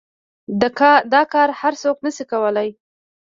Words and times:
دا 1.13 1.21
کار 1.33 1.49
هر 1.59 1.73
سوک 1.81 1.97
نشي 2.05 2.23
کواى. 2.31 2.69